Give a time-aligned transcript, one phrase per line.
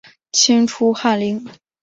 [0.31, 1.45] 清初翰林。